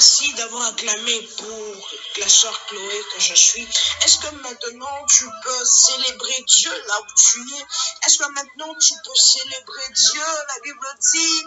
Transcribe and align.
merci 0.00 0.32
d'avoir 0.32 0.66
acclamé 0.68 1.28
pour 1.36 1.76
la 2.20 2.28
soeur 2.30 2.58
Chloé 2.68 3.04
que 3.12 3.20
je 3.20 3.34
suis. 3.34 3.68
Est-ce 4.02 4.16
que 4.16 4.34
maintenant 4.36 5.06
tu 5.06 5.26
peux 5.42 5.64
célébrer 5.66 6.42
Dieu 6.46 6.72
là 6.88 7.00
où 7.02 7.06
tu 7.18 7.40
es? 7.54 7.66
Est-ce 8.06 8.16
que 8.16 8.30
maintenant 8.30 8.74
tu 8.76 8.94
peux 9.04 9.14
célébrer 9.14 9.92
Dieu? 9.92 10.22
La 10.48 10.60
Bible 10.62 10.86
dit 11.12 11.42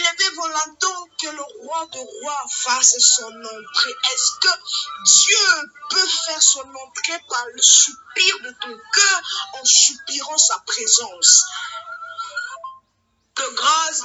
Élevez 0.00 0.34
vos 0.34 0.48
que 1.22 1.28
le 1.28 1.42
roi 1.60 1.86
de 1.92 1.98
rois 1.98 2.44
fasse 2.50 2.96
son 2.98 3.24
entrée. 3.24 3.94
Est-ce 4.12 4.32
que 4.40 4.48
Dieu 5.04 5.70
peut 5.90 6.08
faire 6.26 6.42
son 6.42 6.68
entrée 6.68 7.20
par 7.28 7.46
le 7.54 7.62
soupir 7.62 8.40
de 8.42 8.50
ton 8.62 8.76
cœur 8.94 9.20
en 9.60 9.64
soupirant 9.64 10.38
sa 10.38 10.58
présence? 10.66 11.44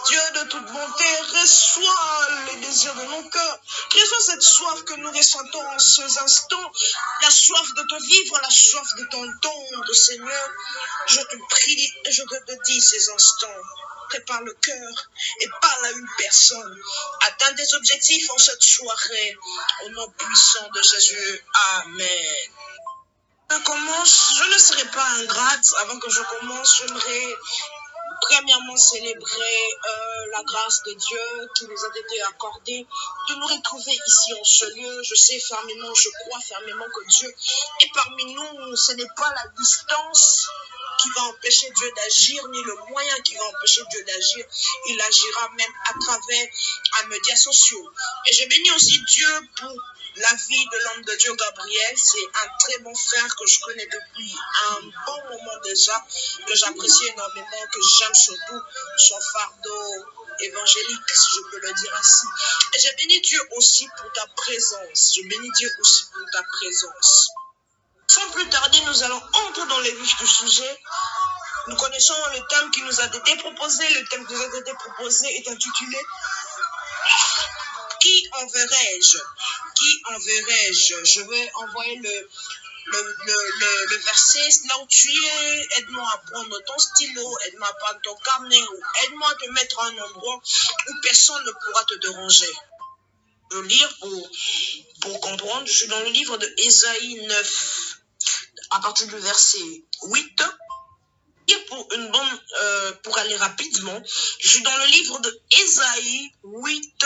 Dieu 0.05 0.21
de 0.35 0.49
toute 0.49 0.65
bonté, 0.65 1.15
reçoit 1.39 2.27
les 2.47 2.55
désirs 2.57 2.95
de 2.95 3.03
nos 3.03 3.29
cœurs. 3.29 3.59
Reçois 3.93 4.21
cette 4.21 4.41
soif 4.41 4.83
que 4.83 4.93
nous 4.95 5.11
ressentons 5.11 5.67
en 5.67 5.79
ces 5.79 6.17
instants, 6.19 6.71
la 7.21 7.29
soif 7.29 7.73
de 7.75 7.83
te 7.83 8.03
vivre, 8.03 8.39
la 8.41 8.49
soif 8.49 8.87
de 8.97 9.05
t'entendre, 9.05 9.93
Seigneur. 9.93 10.49
Je 11.07 11.21
te 11.21 11.35
prie, 11.49 11.93
je 12.09 12.23
te 12.23 12.63
dis 12.65 12.81
ces 12.81 13.09
instants. 13.11 13.61
Prépare 14.09 14.41
le 14.41 14.53
cœur 14.53 15.09
et 15.39 15.47
parle 15.61 15.85
à 15.85 15.91
une 15.91 16.09
personne. 16.17 16.81
Atteins 17.27 17.53
des 17.53 17.73
objectifs 17.75 18.29
en 18.31 18.37
cette 18.37 18.61
soirée. 18.61 19.37
Au 19.85 19.89
nom 19.89 20.09
puissant 20.17 20.69
de 20.73 20.81
Jésus. 20.81 21.45
Amen. 21.75 22.51
Je 23.51 23.57
commence, 23.63 24.31
je 24.37 24.43
ne 24.45 24.57
serai 24.57 24.85
pas 24.85 25.05
ingrate 25.19 25.73
avant 25.79 25.99
que 25.99 26.09
je 26.09 26.21
commence. 26.21 26.77
J'aimerais 26.77 27.35
premièrement 28.21 28.77
célébrer 28.77 29.77
euh, 29.85 30.25
la 30.31 30.43
grâce 30.43 30.81
de 30.83 30.93
Dieu 30.93 31.49
qui 31.55 31.65
nous 31.65 31.85
a 31.85 31.97
été 31.97 32.21
accordée 32.23 32.87
de 33.29 33.35
nous 33.35 33.47
retrouver 33.47 33.93
ici 33.93 34.33
en 34.33 34.43
ce 34.43 34.65
lieu. 34.75 35.01
Je 35.03 35.15
sais 35.15 35.39
fermement, 35.39 35.93
je 35.93 36.09
crois 36.21 36.39
fermement 36.39 36.85
que 36.85 37.07
Dieu 37.07 37.29
est 37.81 37.93
parmi 37.93 38.33
nous. 38.33 38.75
Ce 38.75 38.93
n'est 38.93 39.11
pas 39.15 39.29
la 39.29 39.47
distance 39.57 40.47
qui 41.01 41.09
va 41.15 41.21
empêcher 41.23 41.69
Dieu 41.71 41.91
d'agir, 41.95 42.47
ni 42.49 42.63
le 42.63 42.75
moyen 42.89 43.15
qui 43.21 43.35
va 43.35 43.45
empêcher 43.45 43.81
Dieu 43.89 44.03
d'agir. 44.03 44.45
Il 44.87 45.01
agira 45.01 45.49
même 45.57 45.73
à 45.85 45.93
travers 45.99 46.47
les 47.01 47.07
médias 47.07 47.35
sociaux. 47.35 47.91
Et 48.27 48.33
je 48.33 48.47
bénis 48.47 48.71
aussi 48.71 49.01
Dieu 49.07 49.49
pour 49.57 49.75
la 50.17 50.33
vie 50.33 50.65
de 50.65 50.77
l'homme 50.83 51.03
de 51.05 51.15
Dieu 51.15 51.35
Gabriel. 51.35 51.97
C'est 51.97 52.25
un 52.43 52.47
très 52.59 52.77
bon 52.79 52.93
frère 52.93 53.35
que 53.35 53.47
je 53.47 53.59
connais 53.61 53.85
depuis 53.85 54.35
un 54.69 54.81
bon 54.81 55.23
moment 55.29 55.57
déjà, 55.63 56.05
que 56.45 56.55
j'apprécie 56.55 57.07
énormément, 57.07 57.67
que 57.71 57.79
j'aime 57.97 58.13
surtout 58.13 58.61
son 58.97 59.19
fardeau 59.33 60.05
évangélique, 60.41 61.09
si 61.09 61.29
je 61.35 61.51
peux 61.51 61.67
le 61.67 61.73
dire 61.73 61.95
ainsi. 61.99 62.25
Et 62.75 62.79
je 62.79 62.95
bénis 62.97 63.21
Dieu 63.21 63.39
aussi 63.55 63.87
pour 63.97 64.11
ta 64.13 64.27
présence. 64.35 65.13
Je 65.15 65.21
bénis 65.21 65.51
Dieu 65.57 65.69
aussi 65.79 66.05
pour 66.13 66.29
ta 66.31 66.43
présence. 66.43 67.31
Sans 68.13 68.29
plus 68.31 68.49
tarder, 68.49 68.81
nous 68.87 69.03
allons 69.03 69.21
entrer 69.47 69.65
dans 69.67 69.79
les 69.79 69.95
vifs 69.95 70.17
du 70.17 70.27
sujet. 70.27 70.79
Nous 71.67 71.77
connaissons 71.77 72.13
le 72.33 72.41
thème 72.49 72.69
qui 72.71 72.81
nous 72.81 72.99
a 72.99 73.05
été 73.05 73.37
proposé. 73.37 73.87
Le 73.93 74.05
thème 74.09 74.27
qui 74.27 74.33
nous 74.33 74.41
a 74.41 74.59
été 74.59 74.73
proposé 74.73 75.27
est 75.37 75.47
intitulé 75.47 75.97
Qui 78.01 78.29
enverrai-je? 78.33 79.17
Qui 79.77 80.03
enverrai-je? 80.13 81.05
Je 81.05 81.21
vais 81.21 81.51
envoyer 81.55 81.95
le, 81.95 82.29
le, 82.87 83.15
le, 83.25 83.85
le, 83.91 83.97
verset 83.99 84.49
là 84.67 84.77
où 84.81 84.87
tu 84.87 85.09
es. 85.09 85.67
Aide-moi 85.77 86.09
à 86.13 86.17
prendre 86.17 86.59
ton 86.65 86.79
stylo, 86.79 87.37
aide-moi 87.45 87.69
à 87.69 87.73
prendre 87.75 88.01
ton 88.01 88.15
carnet 88.15 88.61
ou 88.61 88.83
aide-moi 89.05 89.31
à 89.31 89.35
te 89.35 89.49
mettre 89.51 89.79
à 89.79 89.85
un 89.85 89.97
endroit 89.99 90.35
où 90.35 90.93
personne 91.01 91.45
ne 91.45 91.51
pourra 91.51 91.85
te 91.85 91.93
déranger. 91.93 92.53
Je 93.53 93.59
lire 93.59 93.97
pour, 94.01 94.29
pour 94.99 95.21
comprendre. 95.21 95.65
Je 95.65 95.77
suis 95.77 95.87
dans 95.87 95.99
le 96.01 96.09
livre 96.09 96.37
de 96.37 96.53
Ésaïe 96.57 97.25
9 97.25 97.90
à 98.71 98.79
partir 98.79 99.07
du 99.07 99.17
verset 99.17 99.83
8. 100.03 100.43
Et 101.47 101.57
pour, 101.67 101.87
une 101.93 102.11
bonne, 102.11 102.39
euh, 102.61 102.91
pour 103.03 103.17
aller 103.17 103.35
rapidement, 103.35 104.01
je 104.39 104.47
suis 104.47 104.63
dans 104.63 104.77
le 104.77 104.85
livre 104.85 105.19
de 105.19 105.41
Ésaïe 105.63 106.31
8 106.43 107.05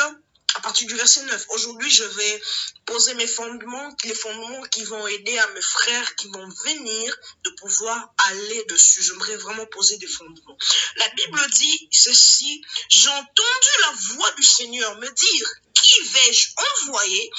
à 0.55 0.61
partir 0.61 0.87
du 0.87 0.95
verset 0.95 1.21
9. 1.23 1.45
Aujourd'hui, 1.49 1.91
je 1.91 2.03
vais 2.03 2.41
poser 2.85 3.13
mes 3.15 3.27
fondements, 3.27 3.95
les 4.05 4.15
fondements 4.15 4.61
qui 4.63 4.83
vont 4.85 5.05
aider 5.07 5.37
à 5.37 5.47
mes 5.47 5.61
frères 5.61 6.15
qui 6.15 6.29
vont 6.29 6.47
venir 6.47 7.15
de 7.43 7.49
pouvoir 7.61 8.13
aller 8.29 8.63
dessus. 8.69 9.03
J'aimerais 9.03 9.35
vraiment 9.37 9.65
poser 9.67 9.97
des 9.97 10.07
fondements. 10.07 10.57
La 10.95 11.09
Bible 11.09 11.41
dit 11.51 11.89
ceci, 11.91 12.61
j'ai 12.89 13.09
entendu 13.09 13.69
la 13.81 13.91
voix 14.13 14.31
du 14.31 14.43
Seigneur 14.43 14.95
me 14.97 15.09
dire, 15.09 15.47
qui 15.73 16.01
vais-je 16.09 16.49
envoyer 16.83 17.31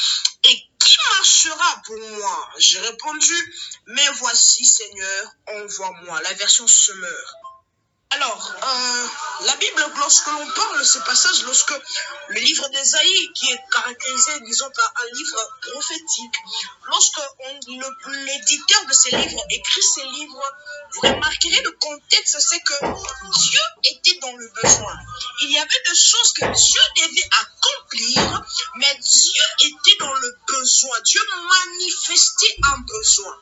et 0.44 0.62
qui 0.78 0.97
marchera 1.15 1.83
pour 1.87 1.98
moi? 1.98 2.50
J'ai 2.59 2.81
répondu, 2.81 3.54
mais 3.87 4.09
voici 4.19 4.65
Seigneur, 4.65 5.33
envoie-moi. 5.47 6.21
La 6.22 6.34
version 6.34 6.69
Semeur. 6.69 7.46
Alors, 8.16 8.54
euh, 8.62 9.06
la 9.44 9.56
Bible, 9.56 9.84
lorsque 9.99 10.27
l'on 10.28 10.50
parle 10.53 10.78
de 10.78 10.84
ce 10.84 10.99
passage, 11.00 11.43
lorsque 11.43 11.75
le 12.28 12.41
livre 12.41 12.66
d'Ésaïe, 12.71 13.32
qui 13.34 13.53
est 13.53 13.60
caractérisé, 13.71 14.41
disons, 14.41 14.71
par 14.71 14.91
un 15.03 15.15
livre 15.15 15.59
prophétique, 15.60 16.34
lorsque 16.87 17.21
l'éditeur 18.09 18.87
de 18.87 18.93
ces 18.94 19.10
livres 19.10 19.44
écrit 19.50 19.82
ces 19.82 20.04
livres, 20.04 20.43
vous 20.94 21.00
remarquerez 21.03 21.60
le 21.60 21.72
contexte, 21.72 22.41
c'est 22.41 22.60
que 22.60 22.75
Dieu 23.38 23.60
était 23.84 24.19
dans 24.21 24.34
le 24.34 24.50
besoin. 24.62 24.97
Il 25.43 25.50
y 25.50 25.59
avait 25.59 25.83
des 25.87 25.98
choses 25.98 26.33
que 26.33 26.47
Dieu 26.47 26.81
devait 26.97 27.28
accomplir, 27.43 28.44
mais 28.77 28.94
Dieu 28.98 29.43
était 29.60 29.97
dans 30.00 30.15
le 30.15 30.38
besoin. 30.48 30.98
Dieu 31.03 31.21
manifestait 31.66 32.56
un 32.62 32.78
besoin. 32.78 33.37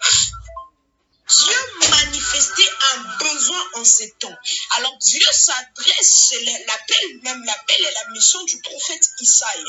Dieu 1.26 1.88
manifestait 1.88 2.70
un 2.94 2.98
besoin 3.18 3.62
en 3.74 3.84
ces 3.84 4.10
temps. 4.12 4.36
Alors 4.76 4.96
Dieu 4.98 5.26
s'adresse, 5.32 6.34
l'appel, 6.66 7.20
même 7.22 7.44
l'appel 7.44 7.76
et 7.80 7.92
la 7.92 8.10
mission 8.10 8.42
du 8.44 8.60
prophète 8.60 9.02
Isaïe. 9.20 9.64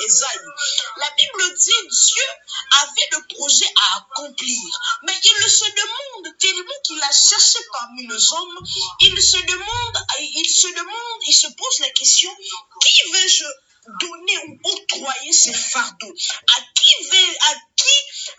La 0.97 1.09
Bible 1.11 1.55
dit 1.57 1.87
Dieu 1.89 2.23
avait 2.81 3.09
le 3.11 3.35
projet 3.35 3.71
à 3.75 3.97
accomplir, 3.99 4.59
mais 5.03 5.13
il 5.23 5.49
se 5.49 5.65
demande 5.65 6.37
tellement 6.39 6.79
qu'il 6.83 7.01
a 7.01 7.11
cherché 7.11 7.59
parmi 7.71 8.07
les 8.07 8.33
hommes, 8.33 8.59
il 9.01 9.21
se 9.21 9.37
demande, 9.37 9.97
il 10.19 10.49
se 10.49 10.67
demande, 10.67 11.19
il 11.27 11.35
se 11.35 11.47
pose 11.47 11.79
la 11.79 11.89
question, 11.91 12.35
qui 12.81 13.11
vais-je 13.11 13.45
donner 14.01 14.37
ou 14.47 14.59
octroyer 14.63 15.31
ces 15.31 15.53
fardeaux? 15.53 16.13
À 16.57 16.61
qui 16.75 17.09
vais, 17.09 17.37
à 17.39 17.55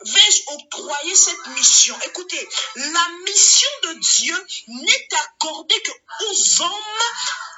vais-je 0.06 0.43
octroyer 0.55 1.15
cette 1.15 1.47
mission? 1.49 1.97
Écoutez, 2.06 2.49
la 2.77 3.09
mission 3.25 3.69
de 3.84 4.00
Dieu 4.00 4.47
n'est 4.69 5.09
accordée 5.25 5.83
qu'aux 5.83 6.62
hommes 6.65 7.03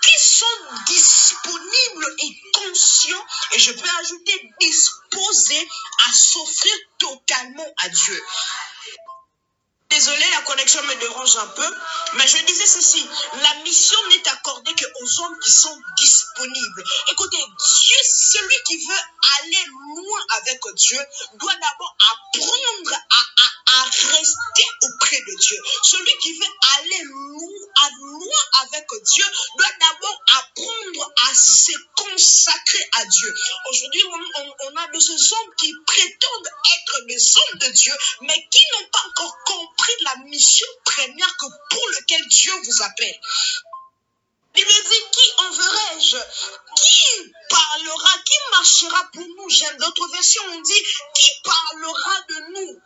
qui 0.03 0.26
sont 0.26 0.75
disponibles 0.87 2.14
et 2.22 2.41
conscients, 2.54 3.26
et 3.53 3.58
je 3.58 3.72
peux 3.72 3.88
ajouter 4.00 4.50
disposés 4.60 5.69
à 6.08 6.12
s'offrir 6.12 6.75
totalement 6.98 7.66
à 7.78 7.88
Dieu. 7.88 8.25
Désolé, 9.91 10.25
la 10.32 10.43
connexion 10.43 10.82
me 10.82 10.94
dérange 10.97 11.37
un 11.37 11.47
peu, 11.47 11.75
mais 12.15 12.26
je 12.28 12.44
disais 12.44 12.66
ceci, 12.66 13.09
la 13.43 13.54
mission 13.65 13.99
n'est 14.10 14.28
accordée 14.28 14.75
qu'aux 14.75 15.22
hommes 15.22 15.38
qui 15.43 15.50
sont 15.50 15.81
disponibles. 15.97 16.84
Écoutez, 17.10 17.38
Dieu, 17.38 17.97
celui 18.04 18.56
qui 18.66 18.76
veut 18.87 19.03
aller 19.41 19.65
loin 19.66 20.21
avec 20.37 20.60
Dieu, 20.75 20.99
doit 21.34 21.54
d'abord 21.54 21.97
apprendre 22.10 22.93
à, 22.93 23.21
à, 23.21 23.57
rester 23.84 24.65
auprès 24.83 25.21
de 25.21 25.39
Dieu. 25.39 25.56
Celui 25.83 26.19
qui 26.19 26.33
veut 26.33 26.55
aller 26.79 27.03
loin, 27.05 27.59
avec 28.62 28.87
Dieu, 29.03 29.25
doit 29.56 29.67
d'abord 29.81 30.23
apprendre 30.39 31.12
à 31.29 31.34
se 31.34 31.73
consacrer 31.97 32.91
à 32.95 33.05
Dieu. 33.05 33.34
Aujourd'hui, 33.71 34.03
on, 34.05 34.76
a 34.76 34.88
de 34.88 35.00
ces 35.00 35.32
hommes 35.32 35.55
qui 35.59 35.73
prétendent 35.87 36.50
être 36.76 37.06
des 37.06 37.37
hommes 37.37 37.59
de 37.61 37.69
Dieu, 37.69 37.94
mais 38.23 38.49
qui 38.50 38.61
n'ont 38.73 38.88
pas 38.91 39.05
encore 39.09 39.37
compris 39.44 39.93
la 40.03 40.17
mission 40.25 40.67
première 40.85 41.37
que 41.37 41.47
pour 41.71 41.88
lequel 41.88 42.26
Dieu 42.29 42.53
vous 42.64 42.82
appelle. 42.82 43.21
Il 44.56 44.64
me 44.64 44.91
dit, 44.91 45.11
qui 45.12 45.44
enverrai-je? 45.44 46.17
Qui 46.75 47.32
parlera? 47.49 48.19
Qui 48.25 48.38
marchera 48.50 49.11
pour 49.12 49.25
nous? 49.25 49.50
J'aime 49.50 49.76
d'autres 49.76 50.09
versions, 50.09 50.43
on 50.49 50.61
dit, 50.61 50.85
qui 51.14 51.31
parlera 51.44 52.21
de 52.29 52.35
nous 52.55 52.81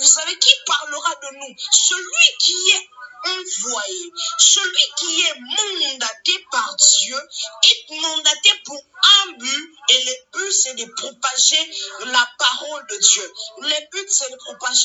Vous 0.00 0.06
savez, 0.06 0.38
qui 0.38 0.50
parlera 0.66 1.14
de 1.14 1.36
nous 1.38 1.56
Celui 1.72 2.36
qui 2.40 2.70
est 2.72 2.88
envoyé, 3.24 4.12
celui 4.38 4.92
qui 4.98 5.20
est 5.22 5.40
mandaté 5.40 6.46
par 6.50 6.76
Dieu, 6.76 7.18
est 7.62 8.00
mandaté 8.00 8.50
pour 8.66 8.84
un 9.24 9.32
but, 9.32 9.76
et 9.90 10.04
le 10.04 10.12
but, 10.32 10.52
c'est 10.52 10.74
de 10.74 10.84
propager 10.84 11.70
la 12.04 12.28
parole 12.38 12.86
de 12.86 12.96
Dieu. 12.96 13.32
Le 13.58 13.90
but, 13.90 14.10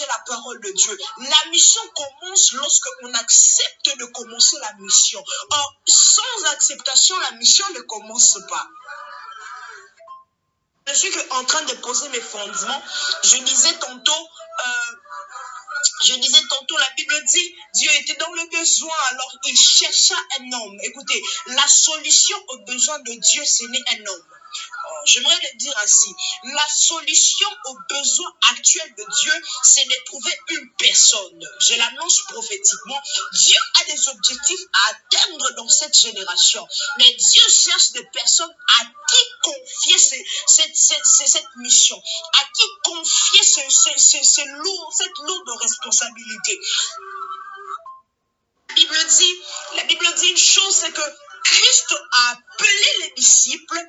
la 0.07 0.19
parole 0.27 0.59
de 0.61 0.71
Dieu. 0.71 0.97
La 1.17 1.49
mission 1.51 1.81
commence 1.95 2.53
lorsque 2.53 2.89
on 3.03 3.13
accepte 3.13 3.97
de 3.97 4.05
commencer 4.05 4.57
la 4.61 4.73
mission. 4.79 5.23
Or, 5.51 5.75
sans 5.85 6.51
acceptation, 6.51 7.19
la 7.19 7.31
mission 7.37 7.65
ne 7.73 7.81
commence 7.81 8.37
pas. 8.47 8.67
Je 10.87 10.93
suis 10.93 11.13
en 11.31 11.43
train 11.45 11.61
de 11.63 11.73
poser 11.75 12.09
mes 12.09 12.21
fondements. 12.21 12.83
Je 13.23 13.37
disais 13.37 13.73
tantôt, 13.79 14.29
euh, 14.65 14.95
je 16.03 16.13
disais 16.15 16.41
tantôt, 16.49 16.77
la 16.77 16.89
Bible 16.95 17.13
dit, 17.31 17.55
Dieu 17.75 17.91
était 17.99 18.15
dans 18.15 18.31
le 18.33 18.49
besoin, 18.49 18.95
alors 19.11 19.31
il 19.45 19.55
chercha 19.55 20.15
un 20.39 20.51
homme. 20.53 20.77
Écoutez, 20.83 21.21
la 21.47 21.67
solution 21.67 22.37
aux 22.47 22.57
besoins 22.65 22.99
de 22.99 23.13
Dieu, 23.13 23.45
ce 23.45 23.65
n'est 23.65 23.83
un 23.99 24.05
homme. 24.07 24.25
J'aimerais 25.05 25.39
le 25.51 25.57
dire 25.57 25.73
ainsi. 25.83 26.13
La 26.43 26.67
solution 26.69 27.49
aux 27.65 27.77
besoins 27.89 28.33
actuels 28.51 28.93
de 28.95 29.05
Dieu, 29.21 29.33
c'est 29.63 29.85
de 29.85 29.95
trouver 30.05 30.31
une 30.49 30.69
personne. 30.77 31.49
Je 31.59 31.75
l'annonce 31.75 32.21
prophétiquement. 32.27 33.01
Dieu 33.33 33.57
a 33.81 33.83
des 33.85 34.09
objectifs 34.09 34.59
à 34.73 34.91
atteindre 34.91 35.51
dans 35.55 35.69
cette 35.69 35.97
génération. 35.97 36.67
Mais 36.97 37.13
Dieu 37.13 37.43
cherche 37.49 37.91
des 37.91 38.05
personnes 38.13 38.53
à 38.79 38.85
qui 38.85 39.23
confier 39.43 39.97
cette, 40.47 41.45
mission, 41.57 42.01
à 42.33 42.45
qui 42.55 42.63
confier 42.83 43.43
ce 43.43 44.45
lourd- 44.63 44.93
cette 44.95 45.17
lourde 45.19 45.49
responsabilité. 45.61 46.59
La 49.75 49.83
Bible 49.83 50.05
dit, 50.15 50.29
une 50.29 50.37
chose, 50.37 50.75
c'est 50.75 50.91
que 50.91 51.01
Christ 51.43 51.95
a 52.11 52.31
appelé 52.31 52.87
les 53.01 53.13
disciples 53.15 53.79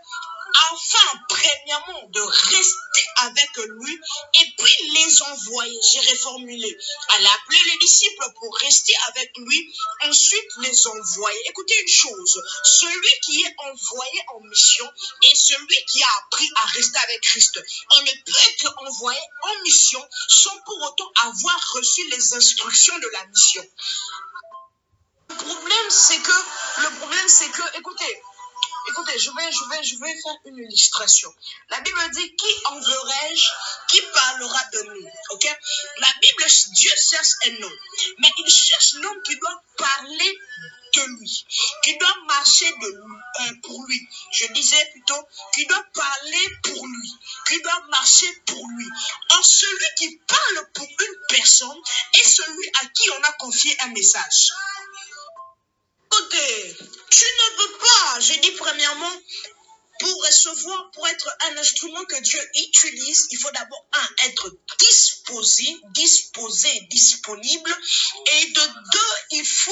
afin, 0.73 1.20
premièrement, 1.29 2.08
de 2.08 2.20
rester 2.20 3.06
avec 3.17 3.56
lui 3.56 3.99
et 4.41 4.47
puis 4.58 4.91
les 4.94 5.23
envoyer. 5.23 5.79
J'ai 5.91 6.00
reformulé. 6.00 6.76
Elle 7.17 7.26
a 7.26 7.32
appelé 7.32 7.58
les 7.73 7.79
disciples 7.79 8.26
pour 8.38 8.55
rester 8.56 8.93
avec 9.08 9.31
lui, 9.38 9.75
ensuite 10.05 10.50
les 10.58 10.87
envoyer. 10.87 11.41
Écoutez 11.49 11.81
une 11.81 11.88
chose, 11.88 12.43
celui 12.64 13.20
qui 13.23 13.43
est 13.43 13.55
envoyé 13.58 14.23
en 14.35 14.41
mission 14.41 14.91
et 15.23 15.35
celui 15.35 15.85
qui 15.87 16.03
a 16.03 16.19
appris 16.19 16.49
à 16.56 16.67
rester 16.67 16.99
avec 16.99 17.20
Christ. 17.23 17.62
On 17.96 18.00
ne 18.03 18.12
peut 18.25 18.38
être 18.49 18.75
envoyé 18.79 19.20
en 19.43 19.62
mission 19.62 20.06
sans 20.29 20.58
pour 20.62 20.82
autant 20.82 21.11
avoir 21.23 21.73
reçu 21.75 22.06
les 22.11 22.35
instructions 22.35 22.99
de 22.99 23.08
la 23.12 23.26
mission. 23.26 23.67
C'est 25.91 26.21
que, 26.21 26.33
le 26.83 26.99
problème, 26.99 27.29
c'est 27.29 27.49
que, 27.49 27.79
écoutez, 27.79 28.23
écoutez, 28.91 29.19
je 29.19 29.31
vais, 29.33 29.51
je 29.51 29.69
vais, 29.71 29.83
je 29.83 29.97
vais 29.97 30.23
faire 30.23 30.37
une 30.45 30.59
illustration. 30.59 31.35
La 31.69 31.81
Bible 31.81 31.99
dit, 32.13 32.37
qui 32.37 32.67
enverrai-je, 32.67 33.49
qui 33.89 34.01
parlera 34.15 34.65
de 34.73 34.83
nous, 34.83 35.11
ok? 35.31 35.59
La 35.99 36.13
Bible, 36.21 36.45
Dieu 36.75 36.93
cherche 37.11 37.33
un 37.47 37.63
homme, 37.65 37.79
mais 38.19 38.33
il 38.39 38.49
cherche 38.49 38.93
l'homme 38.95 39.21
qui 39.25 39.37
doit 39.37 39.63
parler 39.79 40.39
de 40.95 41.03
lui, 41.19 41.45
qui 41.83 41.99
doit 41.99 42.17
marcher 42.27 42.71
de 42.71 42.87
lui, 42.87 43.17
euh, 43.41 43.55
pour 43.63 43.85
lui. 43.87 44.09
Je 44.33 44.47
disais 44.53 44.91
plutôt, 44.93 45.29
qui 45.55 45.67
doit 45.67 45.85
parler 45.93 46.49
pour 46.63 46.87
lui, 46.87 47.13
qui 47.49 47.63
doit 47.63 47.85
marcher 47.91 48.33
pour 48.47 48.65
lui. 48.77 48.87
Or, 49.31 49.45
celui 49.45 49.87
qui 49.99 50.17
parle 50.19 50.71
pour 50.73 50.87
une 50.87 51.17
personne 51.29 51.81
est 52.15 52.29
celui 52.29 52.69
à 52.83 52.87
qui 52.87 53.11
on 53.11 53.23
a 53.25 53.33
confié 53.33 53.77
un 53.83 53.89
message. 53.89 54.53
Tu 56.28 57.25
ne 57.25 57.56
peux 57.56 57.78
pas, 57.78 58.20
je 58.20 58.40
dis 58.40 58.50
premièrement, 58.52 59.12
pour 60.00 60.25
recevoir, 60.25 60.90
pour 60.93 61.06
être 61.08 61.28
un 61.49 61.56
instrument 61.58 62.05
que 62.05 62.20
Dieu 62.22 62.40
utilise, 62.56 63.26
il 63.31 63.38
faut 63.38 63.50
d'abord, 63.52 63.87
être 64.26 64.50
disposé, 65.31 65.81
disposé, 65.94 66.81
disponible. 66.91 67.77
Et 68.32 68.47
de 68.47 68.67
deux, 68.93 69.15
il 69.32 69.47
faut 69.47 69.71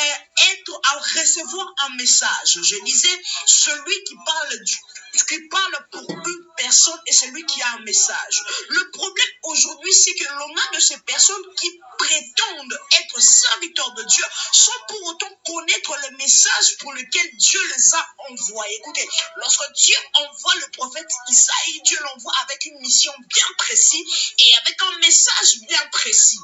euh, 0.00 0.52
être 0.52 0.80
à 0.84 0.98
recevoir 1.20 1.74
un 1.78 1.96
message. 1.96 2.58
Je 2.62 2.76
disais, 2.84 3.22
celui 3.46 4.04
qui 4.04 4.14
parle 4.24 4.64
du 4.64 4.76
qui 5.24 5.40
parle 5.48 5.88
pour 5.90 6.10
une 6.10 6.46
personne 6.56 7.00
et 7.06 7.12
celui 7.12 7.44
qui 7.46 7.62
a 7.62 7.72
un 7.74 7.80
message. 7.80 8.42
Le 8.68 8.90
problème 8.90 9.26
aujourd'hui, 9.44 9.92
c'est 9.92 10.14
que 10.14 10.28
l'on 10.28 10.54
a 10.54 10.74
de 10.74 10.80
ces 10.80 10.98
personnes 10.98 11.42
qui 11.58 11.70
prétendent 11.98 12.78
être 13.00 13.20
serviteurs 13.20 13.92
de 13.94 14.02
Dieu 14.02 14.24
sans 14.52 14.72
pour 14.88 15.02
autant 15.04 15.30
connaître 15.46 15.96
le 16.10 16.16
message 16.16 16.76
pour 16.80 16.92
lequel 16.92 17.36
Dieu 17.36 17.60
les 17.74 17.94
a 17.94 18.08
envoyés. 18.30 18.76
Écoutez, 18.76 19.08
lorsque 19.36 19.72
Dieu 19.72 19.96
envoie 20.14 20.54
le 20.56 20.70
prophète 20.72 21.10
Isaïe, 21.28 21.80
Dieu 21.84 21.98
l'envoie 22.00 22.34
avec 22.42 22.64
une 22.66 22.78
mission 22.80 23.12
bien 23.26 23.46
précise 23.58 24.32
et 24.38 24.56
avec 24.58 24.82
un 24.92 24.98
message 24.98 25.60
bien 25.68 25.86
précis. 25.92 26.38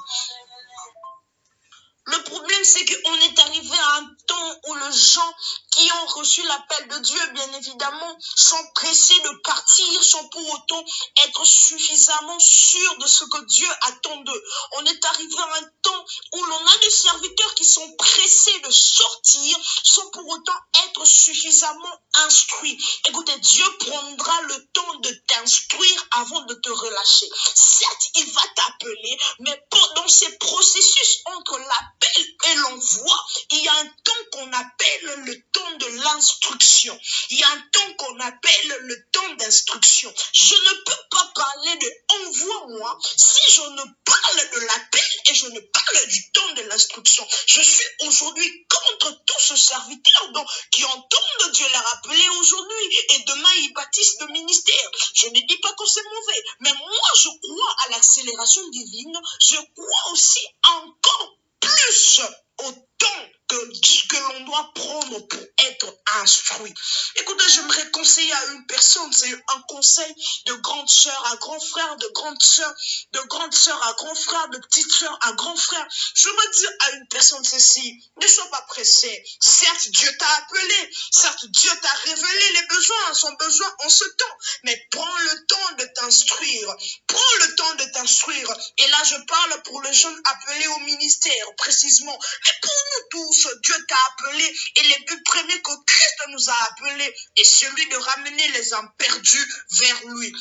Le 2.06 2.22
problème, 2.24 2.64
c'est 2.64 2.84
qu'on 2.84 3.14
est 3.14 3.38
arrivé 3.38 3.78
à 3.78 3.96
un 3.98 4.16
temps 4.26 4.60
où 4.68 4.74
les 4.74 4.92
gens 4.92 5.34
qui 5.72 5.90
ont 5.92 6.06
reçu 6.06 6.42
l'appel 6.42 6.88
de 6.88 6.98
Dieu, 6.98 7.26
bien 7.34 7.52
évidemment, 7.54 8.18
sont 8.36 8.70
pressés 8.74 9.18
de 9.20 9.40
partir 9.42 10.04
sans 10.04 10.28
pour 10.28 10.48
autant 10.50 10.84
être 11.24 11.44
suffisamment 11.46 12.38
sûrs 12.38 12.98
de 12.98 13.06
ce 13.06 13.24
que 13.24 13.44
Dieu 13.46 13.68
attend 13.82 14.16
d'eux. 14.16 14.44
On 14.72 14.84
est 14.84 15.04
arrivé 15.04 15.38
à 15.38 15.56
un 15.56 15.70
temps 15.82 16.04
où 16.32 16.44
l'on 16.44 16.66
a 16.66 16.78
des 16.78 16.90
serviteurs 16.90 17.54
qui 17.54 17.64
sont 17.64 17.96
pressés 17.96 18.58
de 18.60 18.70
sortir 18.70 19.56
sans 19.82 20.10
pour 20.10 20.28
autant 20.28 20.58
être 20.86 21.06
suffisamment 21.06 22.02
instruits. 22.14 22.78
Écoutez, 23.06 23.38
Dieu 23.38 23.64
prendra 23.78 24.42
le 24.42 24.66
temps 24.72 24.94
de 25.00 25.10
t'instruire 25.26 26.06
avant 26.12 26.42
de 26.42 26.54
te 26.54 26.70
relâcher. 26.70 27.26
Certes, 27.54 28.08
il 28.16 28.32
va 28.32 28.42
t'appeler, 28.56 29.18
mais 29.40 29.62
pendant 29.70 30.08
ces 30.08 30.36
processus 30.38 31.18
entre 31.36 31.58
l'appel 31.58 32.26
et 32.50 32.54
l'envoi, 32.56 33.24
il 33.52 33.62
y 33.62 33.68
a 33.68 33.74
un 33.74 33.86
temps 33.86 34.24
qu'on 34.32 34.52
appelle 34.52 35.24
le 35.24 35.40
temps 35.52 35.61
de 35.78 35.86
l'instruction. 36.02 36.98
Il 37.30 37.38
y 37.38 37.42
a 37.42 37.50
un 37.50 37.60
temps 37.72 37.94
qu'on 37.98 38.20
appelle 38.20 38.76
le 38.80 39.06
temps 39.10 39.34
d'instruction. 39.34 40.12
Je 40.32 40.54
ne 40.54 40.84
peux 40.84 41.02
pas 41.10 41.32
parler 41.34 41.76
de 41.76 41.90
envoie-moi 42.08 42.98
si 43.16 43.52
je 43.54 43.62
ne 43.62 43.82
parle 44.04 44.50
de 44.54 44.66
l'appel 44.66 45.10
et 45.30 45.34
je 45.34 45.46
ne 45.46 45.60
parle 45.60 46.08
du 46.08 46.32
temps 46.32 46.52
de 46.54 46.62
l'instruction. 46.62 47.26
Je 47.46 47.62
suis 47.62 47.84
aujourd'hui 48.00 48.66
contre 48.68 49.24
tous 49.24 49.40
ce 49.40 49.56
serviteurs 49.56 50.32
donc, 50.32 50.46
qui 50.70 50.84
entendent 50.84 51.52
Dieu 51.52 51.66
leur 51.72 51.94
appeler 51.94 52.28
aujourd'hui 52.28 52.96
et 53.14 53.18
demain 53.26 53.52
ils 53.58 53.72
bâtissent 53.72 54.20
le 54.20 54.26
ministère. 54.28 54.90
Je 55.14 55.26
ne 55.28 55.46
dis 55.46 55.58
pas 55.58 55.72
que 55.72 55.86
c'est 55.86 56.04
mauvais, 56.04 56.42
mais 56.60 56.72
moi 56.72 57.08
je 57.16 57.28
crois 57.28 57.76
à 57.86 57.90
l'accélération 57.90 58.68
divine. 58.70 59.20
Je 59.40 59.56
crois 59.74 60.12
aussi 60.12 60.46
encore 60.64 61.36
plus 61.60 62.20
au 62.64 62.72
temps 62.98 63.28
que, 63.48 64.08
que 64.08 64.16
l'on 64.16 64.44
doit 64.44 64.72
prendre 64.74 65.26
pour 65.26 65.40
être 65.40 65.94
instruit. 66.22 66.74
Écoutez, 67.16 67.44
j'aimerais 67.48 67.90
conseiller 67.90 68.32
à 68.32 68.46
une 68.52 68.66
personne, 68.66 69.12
c'est 69.12 69.32
un 69.32 69.62
conseil 69.68 70.14
de 70.46 70.54
grande 70.54 70.88
sœur 70.88 71.32
à 71.32 71.36
grand 71.36 71.60
frère, 71.60 71.96
de 71.96 72.08
grande 72.14 72.42
sœur, 72.42 72.72
de 73.12 73.20
grande 73.28 73.54
sœur 73.54 73.86
à 73.86 73.92
grand 73.94 74.14
frère, 74.14 74.48
de 74.48 74.58
petite 74.58 74.92
sœur 74.92 75.18
à 75.22 75.32
grand 75.32 75.56
frère. 75.56 75.86
Je 76.14 76.28
veux 76.28 76.50
dire 76.58 76.70
à 76.80 76.90
une 76.92 77.08
personne 77.08 77.44
ceci, 77.44 78.02
ne 78.20 78.26
sois 78.26 78.50
pas 78.50 78.62
pressé. 78.68 79.24
Certes, 79.40 79.88
Dieu 79.88 80.10
t'a 80.18 80.34
appelé, 80.36 80.90
certes, 81.10 81.44
Dieu 81.46 81.70
t'a 81.82 81.92
révélé 82.04 82.52
les 82.54 82.66
besoins, 82.68 83.14
son 83.14 83.32
besoin 83.32 83.74
en 83.84 83.88
ce 83.88 84.04
temps, 84.04 84.36
mais 84.64 84.88
prends 84.90 85.18
le 85.18 85.46
temps 85.46 85.72
de 85.78 85.84
t'instruire. 85.94 86.76
Prends 87.06 87.36
le 87.40 87.54
temps 87.56 87.74
de 87.74 87.84
t'instruire. 87.92 88.48
Et 88.78 88.86
là, 88.88 88.98
je 89.04 89.16
parle 89.26 89.62
pour 89.62 89.82
les 89.82 89.92
jeunes 89.92 90.20
appelés 90.24 90.66
au 90.68 90.78
ministère, 90.80 91.46
précisément. 91.56 92.18
Mais 92.44 92.52
pour 92.62 92.72
nous 92.72 93.08
tous, 93.10 93.48
Dieu 93.62 93.86
t'a 93.88 93.98
appelé 94.12 94.56
et 94.76 94.82
les 94.82 94.98
buts 95.06 95.22
premiers 95.24 95.62
que 95.62 95.72
Christ 95.86 96.11
nous 96.28 96.50
a 96.50 96.56
appelés 96.70 97.14
est 97.36 97.44
celui 97.44 97.88
de 97.88 97.96
ramener 97.96 98.48
les 98.48 98.74
âmes 98.74 98.92
perdues 98.98 99.54
vers 99.72 100.06
lui. 100.06 100.32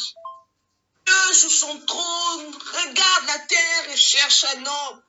Dieu 1.06 1.34
sur 1.34 1.52
son 1.52 1.80
trône 1.86 2.56
regarde 2.56 3.28
la 3.28 3.40
terre 3.40 3.90
et 3.90 3.98
cherche 3.98 4.46
un 4.56 4.66
homme. 4.66 5.04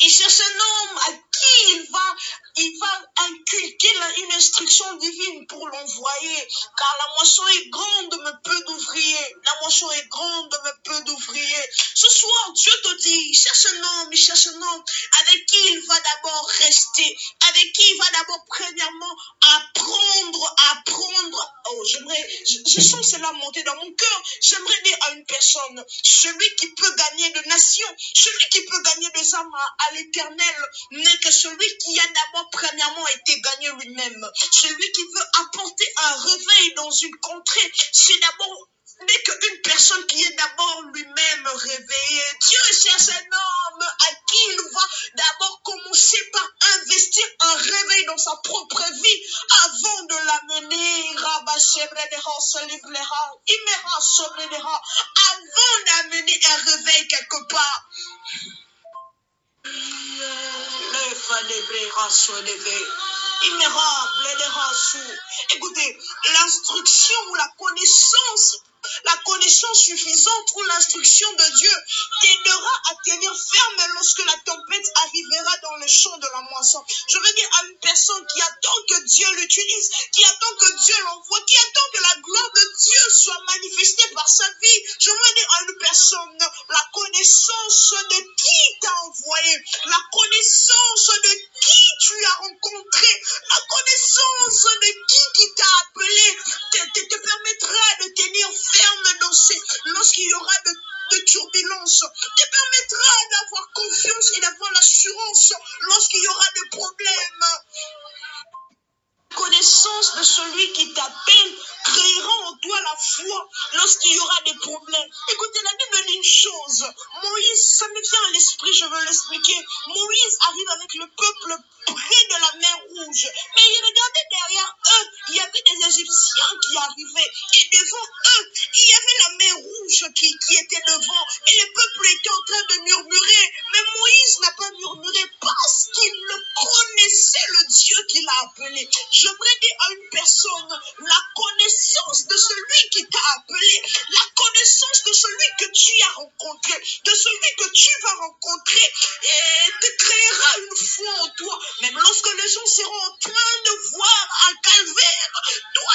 Il 0.00 0.10
cherche 0.10 0.40
un 0.40 0.60
homme 0.60 0.98
à 0.98 1.12
qui 1.38 1.72
il 1.74 1.90
va, 1.90 2.16
il 2.56 2.78
va 2.78 3.24
inculquer 3.28 3.88
une 4.18 4.32
instruction 4.32 4.96
divine 4.96 5.46
pour 5.46 5.66
l'envoyer. 5.68 6.48
Car 6.78 6.96
la 6.98 7.14
moisson 7.16 7.46
est 7.48 7.68
grande, 7.68 8.20
mais 8.24 8.30
peu 8.44 8.64
d'ouvriers. 8.64 9.36
La 9.44 9.60
moisson 9.62 9.90
est 9.92 10.08
grande, 10.08 10.60
mais 10.64 10.70
peu 10.84 11.00
d'ouvriers. 11.04 11.64
Ce 11.94 12.08
soir, 12.08 12.52
Dieu 12.54 12.72
te 12.82 12.94
dit, 13.02 13.34
cherche 13.34 13.66
un 13.66 13.82
homme, 13.82 14.14
cherche 14.14 14.46
un 14.48 14.62
homme 14.62 14.84
avec 15.20 15.46
qui 15.46 15.56
il 15.72 15.80
va 15.86 16.00
d'abord 16.00 16.48
rester, 16.60 17.18
avec 17.48 17.72
qui 17.72 17.82
il 17.82 17.98
va 17.98 18.10
d'abord 18.18 18.44
premièrement 18.48 19.16
apprendre, 19.56 20.54
apprendre. 20.72 21.54
Oh, 21.70 21.84
j'aimerais, 21.84 22.28
je, 22.48 22.58
je 22.66 22.80
sens 22.80 23.10
cela 23.10 23.32
monter 23.32 23.62
dans 23.64 23.76
mon 23.76 23.92
cœur. 23.92 24.22
J'aimerais 24.40 24.82
dire 24.82 24.98
à 25.02 25.10
une 25.12 25.24
personne, 25.26 25.84
celui 26.02 26.56
qui 26.56 26.72
peut 26.74 26.94
gagner 26.94 27.30
de 27.30 27.48
nations, 27.48 27.96
celui 28.14 28.48
qui 28.50 28.64
peut 28.64 28.82
gagner 28.82 29.10
des 29.10 29.34
âmes 29.34 29.54
à, 29.54 29.84
à 29.86 29.92
l'éternel, 29.92 30.56
n'est 30.92 31.18
celui 31.30 31.78
qui 31.78 31.98
a 31.98 32.06
d'abord 32.06 32.50
premièrement 32.50 33.06
été 33.08 33.40
gagné 33.40 33.70
lui-même. 33.80 34.30
Celui 34.52 34.92
qui 34.92 35.02
veut 35.14 35.26
apporter 35.40 35.86
un 36.02 36.14
réveil 36.16 36.74
dans 36.76 36.90
une 36.90 37.16
contrée, 37.20 37.72
c'est 37.92 38.18
d'abord 38.20 38.68
n'est 39.00 39.22
qu'une 39.22 39.60
personne 39.62 40.06
qui 40.06 40.22
est 40.22 40.36
d'abord 40.36 40.82
lui-même 40.94 41.46
réveillée. 41.46 42.24
Dieu 42.40 42.58
cherche 42.82 43.08
un 43.10 43.36
homme 43.36 43.82
à 43.82 44.14
qui 44.26 44.38
il 44.52 44.60
va 44.72 44.80
d'abord 45.14 45.60
commencer 45.62 46.30
par 46.32 46.48
investir 46.78 47.26
un 47.40 47.56
réveil 47.56 48.06
dans 48.06 48.16
sa 48.16 48.36
propre 48.42 48.82
vie 48.92 49.22
avant 49.64 50.02
de 50.04 50.14
l'amener 50.14 50.86
avant 55.30 55.84
d'amener 55.86 56.40
un 56.46 56.56
réveil 56.56 57.08
quelque 57.08 57.48
part. 57.48 57.88
Fallait 61.96 62.12
soit 62.12 62.40
levé. 62.42 62.86
Il 63.44 63.54
me 63.54 63.66
rappelle 63.66 64.74
sous. 64.74 65.56
Écoutez, 65.56 65.98
l'instruction 66.32 67.16
ou 67.30 67.34
la 67.34 67.48
connaissance 67.58 68.58
la 69.04 69.16
connaissance 69.24 69.80
suffisante 69.80 70.52
ou 70.54 70.62
l'instruction 70.62 71.32
de 71.32 71.56
Dieu 71.56 71.72
t'aidera 72.20 72.72
à 72.90 72.94
tenir 73.04 73.32
ferme 73.36 73.92
lorsque 73.94 74.24
la 74.24 74.36
tempête 74.44 74.86
arrivera 74.94 75.56
dans 75.62 75.76
le 75.76 75.86
champ 75.88 76.16
de 76.18 76.26
la 76.32 76.40
moisson. 76.42 76.84
Je 77.08 77.18
veux 77.18 77.32
dire 77.34 77.48
à 77.58 77.64
une 77.66 77.78
personne 77.78 78.26
qui 78.26 78.42
attend 78.42 78.78
que 78.88 79.04
Dieu 79.06 79.26
l'utilise, 79.32 79.90
qui 80.12 80.24
attend 80.24 80.56
que 80.60 80.84
Dieu 80.84 80.94
l'envoie, 81.04 81.40
qui 81.46 81.56
attend 81.56 81.88
que 81.94 82.02
la 82.02 82.20
gloire 82.22 82.50
de 82.54 82.72
Dieu 82.84 83.10
soit 83.10 83.42
manifestée 83.46 84.08
par 84.14 84.28
sa 84.28 84.48
vie. 84.48 84.82
Je 85.00 85.10
veux 85.10 85.34
dire 85.34 85.48
à 85.50 85.62
une 85.62 85.78
personne 85.78 86.38
la 86.68 86.84
connaissance 86.92 87.94
de 88.10 88.16
qui 88.36 88.80
t'a 88.80 88.94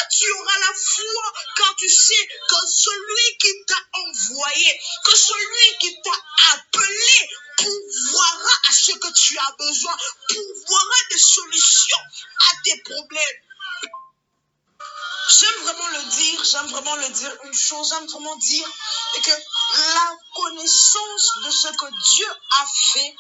tu 0.10 0.32
auras 0.34 0.60
la 0.60 0.74
foi 0.74 1.34
car 1.58 1.76
tu 1.76 1.90
sais 1.90 2.28
que 2.50 2.56
celui 2.68 3.38
qui 3.38 3.66
t'a 3.68 3.84
envoyé, 3.94 4.80
que 5.06 5.16
celui 5.16 5.78
qui 5.80 6.02
t'a 6.02 6.54
appelé 6.54 7.30
pourvoira 7.58 8.52
à 8.70 8.74
ce 8.74 8.92
que 8.94 9.14
tu 9.14 9.38
as 9.38 9.56
besoin, 9.58 9.96
pourvoira 10.30 10.98
des 11.12 11.20
solutions 11.20 12.06
à 12.52 12.56
tes 12.64 12.82
problèmes. 12.82 13.42
J'aime 15.40 15.64
vraiment 15.64 15.88
le 15.88 16.04
dire, 16.10 16.44
j'aime 16.44 16.68
vraiment 16.68 16.96
le 16.96 17.10
dire 17.10 17.32
une 17.46 17.54
chose, 17.54 17.90
j'aime 17.90 18.06
vraiment 18.08 18.36
dire 18.36 18.68
que 19.24 19.32
la 19.32 20.18
connaissance 20.36 21.32
de 21.46 21.52
ce 21.52 21.68
que 21.70 21.86
Dieu 22.16 22.28
a 22.60 22.66
fait 22.92 23.16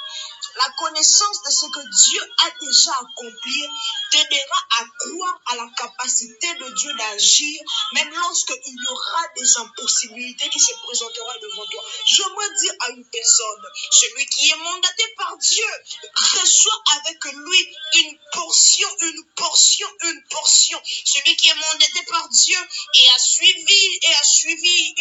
la 0.57 0.69
connaissance 0.77 1.41
de 1.43 1.51
ce 1.51 1.65
que 1.67 2.05
Dieu 2.05 2.21
a 2.45 2.49
déjà 2.59 2.91
accompli 2.91 3.67
t'aidera 4.11 4.59
à 4.79 4.85
croire 4.99 5.39
à 5.47 5.55
la 5.55 5.67
capacité 5.77 6.53
de 6.55 6.69
Dieu 6.75 6.93
d'agir, 6.95 7.61
même 7.93 8.09
lorsqu'il 8.09 8.75
y 8.75 8.87
aura 8.89 9.27
des 9.37 9.57
impossibilités 9.57 10.49
qui 10.49 10.59
se 10.59 10.73
présenteront 10.83 11.39
devant 11.41 11.65
toi. 11.67 11.83
Je 12.05 12.23
dire 12.61 12.73
à 12.79 12.89
une 12.89 13.05
personne, 13.05 13.63
celui 13.91 14.25
qui 14.25 14.49
est 14.49 14.55
mandaté 14.57 15.03
par 15.17 15.37
Dieu, 15.37 15.71
reçoit 16.15 16.83
avec 16.97 17.23
lui 17.23 17.75
une 17.99 18.17
portion, 18.33 18.87
une 19.01 19.25
portion, 19.35 19.87
une 20.03 20.23
portion. 20.29 20.81
Celui 21.05 21.35
qui 21.37 21.49
est 21.49 21.55
mandaté 21.55 22.00
par 22.05 22.27
Dieu 22.29 22.57
et 22.93 23.09
a 23.15 23.19
suivi, 23.19 23.99
et 24.01 24.15
a 24.15 24.23
suivi 24.23 24.93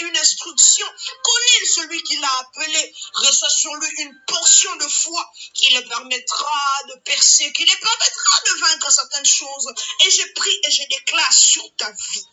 une, 0.00 0.16
instruction, 0.16 0.86
connaît 1.22 1.66
celui 1.74 2.02
qui 2.02 2.16
l'a 2.16 2.38
appelé, 2.38 2.94
reçoit 3.14 3.50
sur 3.50 3.74
lui 3.74 3.88
une 3.98 4.14
portion 4.26 4.76
de 4.76 4.88
foi 4.88 5.32
qui 5.54 5.72
le 5.74 5.88
permettra 5.88 6.82
de 6.88 6.94
percer, 7.04 7.52
qui 7.52 7.64
le 7.64 7.78
permettra 7.78 8.40
de 8.46 8.60
vaincre 8.60 8.92
certaines 8.92 9.26
choses. 9.26 9.72
Et 10.04 10.10
je 10.10 10.32
prie 10.34 10.60
et 10.64 10.70
je 10.70 10.82
déclare 10.88 11.32
sur 11.32 11.76
ta 11.76 11.90
vie. 11.90 12.26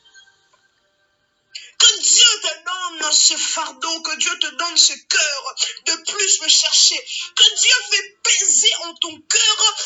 Que 1.80 2.00
Dieu 2.00 2.42
te 2.42 2.64
donne 2.66 3.12
ce 3.14 3.38
fardeau, 3.38 4.02
que 4.02 4.16
Dieu 4.18 4.40
te 4.40 4.48
donne 4.48 4.78
ce 4.78 4.94
cœur 4.94 5.56
de 5.86 6.12
plus 6.12 6.42
me 6.42 6.48
chercher. 6.48 7.00
Que 7.36 7.56
Dieu 7.56 7.74
fait 7.92 8.18
peser 8.24 8.76
en 8.86 8.96
ton 8.96 9.22
cœur 9.22 9.78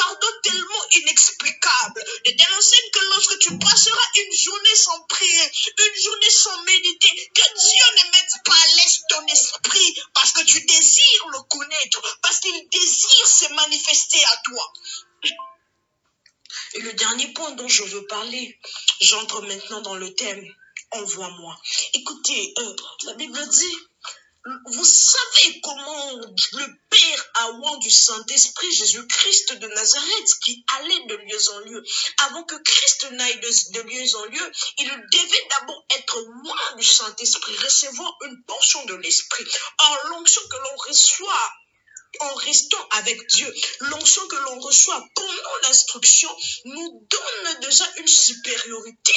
fardeau 0.00 0.32
tellement 0.42 0.84
inexplicable. 0.92 2.04
De 2.24 2.30
telle 2.30 2.54
enseigne 2.56 2.90
que 2.92 3.04
lorsque 3.12 3.38
tu 3.38 3.58
passeras 3.58 4.08
une 4.16 4.36
journée 4.36 4.76
sans 4.76 5.00
prier, 5.04 5.50
une 5.78 6.02
journée 6.02 6.30
sans 6.30 6.62
méditer, 6.62 7.30
que 7.34 7.42
Dieu 7.42 8.04
ne 8.04 8.10
mette 8.10 8.34
pas 8.44 8.54
à 8.54 8.66
l'aise 8.76 9.00
ton 9.08 9.26
esprit 9.26 9.94
parce 10.14 10.32
que 10.32 10.44
tu 10.44 10.60
désires 10.64 11.26
le 11.32 11.42
connaître, 11.48 12.18
parce 12.22 12.40
qu'il 12.40 12.68
désire 12.68 13.26
se 13.26 13.52
manifester 13.54 14.24
à 14.24 14.36
toi. 14.44 14.72
Et 16.74 16.80
le 16.80 16.92
dernier 16.92 17.28
point 17.32 17.50
dont 17.52 17.68
je 17.68 17.82
veux 17.82 18.06
parler, 18.06 18.58
j'entre 19.00 19.42
maintenant 19.42 19.80
dans 19.82 19.96
le 19.96 20.14
thème 20.14 20.44
envoie-moi. 20.92 21.56
Écoutez, 21.94 22.54
euh, 22.58 22.76
la 23.06 23.14
Bible 23.14 23.48
dit, 23.48 23.76
vous 24.44 24.84
savez 24.84 25.60
comment 25.60 26.16
le 26.16 26.66
Père 26.88 27.30
a 27.34 27.50
oint 27.50 27.78
du 27.78 27.90
Saint-Esprit 27.90 28.72
Jésus-Christ 28.72 29.52
de 29.58 29.66
Nazareth 29.66 30.38
qui 30.42 30.64
allait 30.78 31.06
de 31.06 31.16
lieu 31.16 31.50
en 31.52 31.58
lieu. 31.60 31.82
Avant 32.18 32.44
que 32.44 32.56
Christ 32.56 33.10
n'aille 33.10 33.40
de, 33.40 33.72
de 33.72 33.80
lieu 33.82 34.16
en 34.16 34.24
lieu, 34.24 34.52
il 34.78 34.88
devait 34.88 35.48
d'abord 35.50 35.84
être 35.90 36.20
loin 36.20 36.76
du 36.76 36.84
Saint-Esprit, 36.84 37.56
recevoir 37.58 38.16
une 38.22 38.42
portion 38.44 38.84
de 38.86 38.94
l'Esprit. 38.94 39.44
Or, 39.78 39.98
l'onction 40.08 40.42
que 40.48 40.56
l'on 40.56 40.76
reçoit 40.88 41.52
en 42.18 42.34
restant 42.34 42.88
avec 42.92 43.26
Dieu, 43.28 43.54
l'onction 43.80 44.26
que 44.26 44.36
l'on 44.36 44.60
reçoit 44.60 45.04
pendant 45.14 45.56
l'instruction 45.62 46.28
nous 46.64 47.06
donne 47.08 47.60
déjà 47.60 47.84
une 47.98 48.08
supériorité 48.08 49.12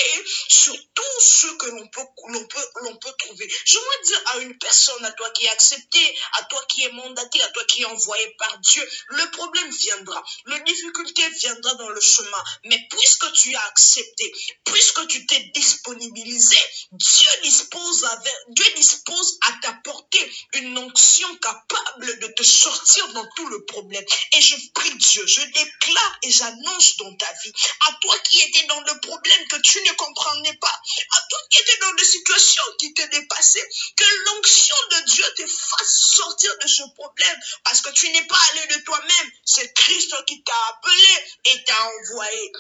sur 0.48 0.76
tout 0.94 1.22
ce 1.22 1.48
que 1.58 1.66
l'on 1.68 1.88
peut, 1.88 2.06
l'on 2.28 2.48
peut, 2.48 2.68
l'on 2.84 2.96
peut 2.98 3.14
trouver. 3.18 3.52
Je 3.66 3.78
veux 3.78 4.06
dire 4.06 4.22
à 4.28 4.38
une 4.40 4.58
personne, 4.60 5.04
à 5.06 5.12
toi 5.12 5.30
qui 5.32 5.46
est 5.46 5.50
accepté, 5.50 6.18
à 6.34 6.44
toi 6.44 6.64
qui 6.70 6.84
est 6.84 6.92
mandaté, 6.92 7.42
à 7.42 7.50
toi 7.50 7.64
qui 7.66 7.82
est 7.82 7.86
envoyé 7.86 8.36
par 8.38 8.60
Dieu, 8.60 8.88
le 9.08 9.32
problème 9.32 9.72
viendra, 9.72 10.24
la 10.46 10.60
difficulté 10.60 11.28
viendra 11.30 11.74
dans 11.76 11.90
le 11.90 12.02
chemin. 12.02 12.44
Mais 12.66 12.80
puisque 12.90 13.32
tu 13.34 13.56
as 13.56 13.66
accepté, 13.68 14.34
puisque 14.66 15.08
tu 15.08 15.26
t'es 15.26 15.52
disponibilisé, 15.56 16.58
Dieu 16.92 17.30
dispose, 17.42 18.08
Dieu 18.50 18.66
dispose 18.76 19.38
à 19.48 19.52
t'apporter 19.62 20.34
une 20.54 20.78
onction 20.78 21.36
capable 21.38 22.20
de 22.20 22.28
te 22.28 22.44
sortir 22.44 22.83
dans 23.13 23.25
tout 23.36 23.48
le 23.48 23.63
problème. 23.66 24.04
Et 24.34 24.42
je 24.42 24.56
prie 24.74 24.96
Dieu, 24.96 25.25
je 25.25 25.42
déclare 25.42 26.18
et 26.24 26.32
j'annonce 26.32 26.98
dans 26.98 27.16
ta 27.16 27.32
vie, 27.44 27.54
à 27.88 27.94
toi 28.02 28.18
qui 28.20 28.42
étais 28.42 28.66
dans 28.68 28.80
le 28.82 29.00
problème 29.00 29.48
que 29.48 29.62
tu 29.62 29.82
ne 29.82 29.92
comprenais 29.94 30.54
pas, 30.58 30.82
à 31.12 31.22
toi 31.30 31.40
qui 31.50 31.62
étais 31.62 31.78
dans 31.78 31.94
des 31.94 32.06
situations 32.06 32.63
qui 32.80 32.94
te 32.94 33.02
dépassaient, 33.04 33.70
que 33.96 34.04
l'onction 34.25 34.75
de 34.92 35.06
Dieu 35.12 35.25
te 35.38 35.48
fasse 35.48 35.98
sortir 36.16 36.52
de 36.62 36.68
ce 36.68 36.84
problème 36.96 37.40
parce 37.63 37.82
que 37.82 37.90
tu 37.92 38.10
n'es 38.10 38.25
pas 38.25 38.40
allé 38.52 38.75
de 38.75 38.82
toi-même, 38.84 39.32
c'est 39.46 39.74
Christ 39.74 40.13
qui 40.25 40.44
t'a 40.44 40.68
appelé 40.70 41.25
et 41.46 41.63
t'a 41.63 41.90
envoyé. 42.00 42.52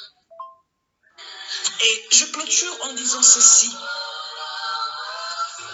Et 1.81 2.07
je 2.11 2.25
clôture 2.25 2.77
en 2.85 2.93
disant 2.93 3.21
ceci. 3.21 3.69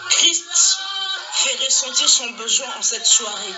Christ 0.09 0.68
fait 1.39 1.55
ressentir 1.55 2.09
son 2.09 2.29
besoin 2.31 2.67
en 2.77 2.81
cette 2.81 3.05
soirée. 3.05 3.53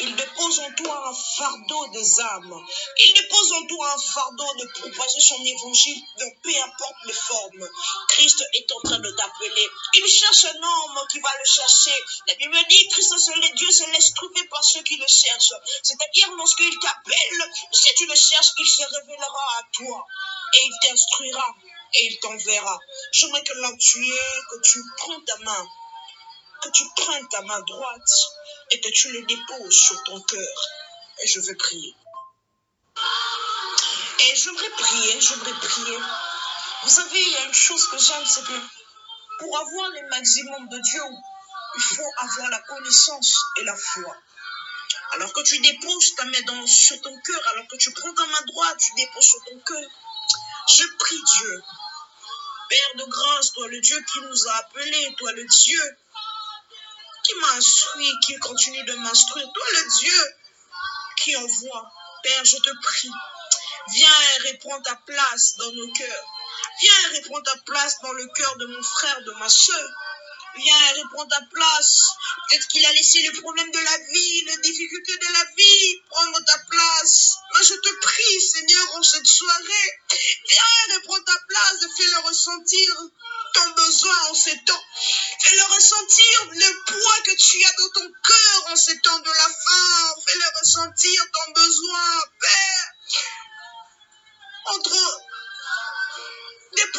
Il 0.00 0.16
dépose 0.16 0.58
en 0.60 0.72
toi 0.72 1.08
un 1.08 1.14
fardeau 1.14 1.86
des 1.88 2.20
âmes. 2.20 2.66
Il 2.98 3.14
dépose 3.14 3.52
en 3.52 3.66
toi 3.66 3.92
un 3.92 3.98
fardeau 3.98 4.54
de 4.58 4.66
propager 4.80 5.20
son 5.20 5.44
évangile 5.44 6.02
dans 6.18 6.30
peu 6.42 6.50
importe 6.64 6.96
les 7.04 7.12
formes. 7.12 7.68
Christ 8.08 8.42
est 8.54 8.72
en 8.72 8.80
train 8.80 8.98
de 8.98 9.10
t'appeler. 9.10 9.68
Il 9.94 10.06
cherche 10.06 10.46
un 10.46 10.62
homme 10.62 11.06
qui 11.10 11.20
va 11.20 11.30
le 11.38 11.44
chercher. 11.44 12.04
La 12.26 12.34
Bible 12.36 12.56
dit, 12.70 12.88
Christ, 12.88 13.14
Dieu 13.54 13.70
se 13.70 13.90
laisse 13.90 14.14
trouver 14.14 14.44
par 14.48 14.64
ceux 14.64 14.82
qui 14.82 14.96
le 14.96 15.06
cherchent. 15.06 15.54
C'est-à-dire, 15.82 16.30
lorsqu'il 16.36 16.78
t'appelle, 16.78 17.52
si 17.72 17.94
tu 17.96 18.06
le 18.06 18.14
cherches, 18.14 18.52
il 18.58 18.66
se 18.66 18.82
révélera 18.82 19.58
à 19.58 19.62
toi 19.72 20.06
et 20.54 20.64
il 20.64 20.72
t'instruira 20.82 21.54
et 21.94 22.06
il 22.06 22.18
t'enverra. 22.20 22.78
J'aimerais 23.12 23.44
que 23.44 23.52
là 23.54 23.70
tu 23.78 24.06
es, 24.06 24.40
que 24.50 24.60
tu 24.62 24.82
prends 24.98 25.20
ta 25.20 25.36
main, 25.38 25.66
que 26.66 26.72
tu 26.72 26.84
prennes 26.96 27.28
ta 27.28 27.42
main 27.42 27.60
droite 27.60 28.10
et 28.70 28.80
que 28.80 28.88
tu 28.88 29.12
le 29.12 29.22
déposes 29.22 29.76
sur 29.76 30.02
ton 30.04 30.20
cœur. 30.20 30.56
Et 31.22 31.28
je 31.28 31.40
vais 31.40 31.54
prier. 31.54 31.94
Et 34.20 34.36
j'aimerais 34.36 34.70
prier, 34.70 35.20
j'aimerais 35.20 35.54
prier. 35.54 35.98
Vous 36.82 36.90
savez, 36.90 37.22
il 37.22 37.32
y 37.32 37.36
a 37.36 37.44
une 37.44 37.54
chose 37.54 37.86
que 37.88 37.98
j'aime, 37.98 38.26
c'est 38.26 38.44
que 38.44 38.60
pour 39.38 39.58
avoir 39.58 39.90
le 39.90 40.08
maximum 40.08 40.68
de 40.68 40.78
Dieu, 40.78 41.02
il 41.76 41.82
faut 41.82 42.12
avoir 42.18 42.50
la 42.50 42.60
connaissance 42.60 43.34
et 43.58 43.64
la 43.64 43.76
foi. 43.76 44.16
Alors 45.12 45.32
que 45.32 45.42
tu 45.42 45.58
déposes 45.60 46.14
ta 46.16 46.24
main 46.24 46.66
sur 46.66 47.00
ton 47.00 47.16
cœur, 47.20 47.48
alors 47.52 47.68
que 47.68 47.76
tu 47.76 47.92
prends 47.92 48.12
ta 48.12 48.26
main 48.26 48.42
droite, 48.46 48.78
tu 48.78 48.92
déposes 48.96 49.28
sur 49.28 49.44
ton 49.44 49.58
cœur. 49.60 49.90
Je 50.68 50.84
prie 50.98 51.22
Dieu. 51.38 51.62
Père 52.68 52.94
de 52.96 53.04
grâce, 53.04 53.52
toi 53.52 53.68
le 53.68 53.80
Dieu 53.80 54.04
qui 54.12 54.20
nous 54.22 54.48
a 54.48 54.52
appelés, 54.56 55.14
toi 55.16 55.32
le 55.32 55.44
Dieu 55.44 55.96
qui 57.26 57.34
m'a 57.40 57.52
instruit, 57.54 58.12
qui 58.24 58.36
continue 58.36 58.84
de 58.84 58.94
m'instruire, 58.94 59.46
toi 59.52 59.64
le 59.72 59.98
Dieu 59.98 60.34
qui 61.16 61.36
envoie. 61.36 61.92
Père, 62.22 62.44
je 62.44 62.56
te 62.56 62.70
prie, 62.82 63.10
viens 63.88 64.20
et 64.36 64.42
réponds 64.42 64.80
ta 64.82 64.96
place 65.06 65.56
dans 65.56 65.72
nos 65.72 65.92
cœurs. 65.92 66.24
Viens 66.80 67.00
et 67.04 67.18
réponds 67.18 67.42
ta 67.42 67.56
place 67.58 68.00
dans 68.00 68.12
le 68.12 68.26
cœur 68.28 68.56
de 68.56 68.66
mon 68.66 68.82
frère, 68.82 69.22
de 69.22 69.32
ma 69.32 69.48
soeur. 69.48 69.90
Viens 70.56 70.90
et 70.90 71.02
réponds 71.02 71.26
ta 71.26 71.40
place. 71.52 72.08
Peut-être 72.48 72.68
qu'il 72.68 72.84
a 72.84 72.92
laissé 72.92 73.22
le 73.22 73.40
problème 73.40 73.70
de 73.70 73.78
la 73.78 73.98
vie, 74.12 74.44
les 74.46 74.56
difficultés 74.58 75.16
de 75.16 75.32
la 75.32 75.44
vie 75.56 76.00
prendre 76.08 76.38
ta 76.44 76.58
place. 76.70 77.36
Moi, 77.52 77.62
je 77.62 77.74
te 77.74 78.00
prie, 78.00 78.40
Seigneur, 78.40 78.96
en 78.96 79.02
cette 79.02 79.26
soirée, 79.26 80.00
viens 80.48 80.62
et 80.88 80.92
réponds 80.94 81.22
ta 81.24 81.38
place 81.48 81.82
et 81.82 82.02
fais-le 82.02 82.28
ressentir 82.28 82.94
besoin 83.76 84.30
en 84.30 84.34
ces 84.34 84.58
temps. 84.64 84.84
Fais-le 85.40 85.64
ressentir 85.74 86.44
le 86.52 86.84
poids 86.86 87.22
que 87.24 87.36
tu 87.36 87.64
as 87.64 87.72
dans 87.72 87.88
ton 88.00 88.12
cœur 88.26 88.72
en 88.72 88.76
ces 88.76 88.98
temps 89.00 89.18
de 89.18 89.30
la 89.30 89.48
fin. 89.48 90.14
Fais-le 90.26 90.60
ressentir 90.60 91.24
ton 91.32 91.52
besoin, 91.52 92.20
Père. 92.40 92.92
Entre 94.66 95.05